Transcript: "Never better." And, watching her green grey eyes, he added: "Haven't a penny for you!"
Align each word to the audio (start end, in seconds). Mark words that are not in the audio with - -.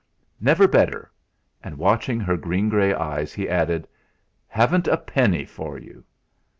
"Never 0.39 0.67
better." 0.67 1.11
And, 1.63 1.77
watching 1.77 2.19
her 2.19 2.35
green 2.35 2.69
grey 2.69 2.91
eyes, 2.91 3.33
he 3.35 3.47
added: 3.47 3.87
"Haven't 4.47 4.87
a 4.87 4.97
penny 4.97 5.45
for 5.45 5.77
you!" 5.77 6.03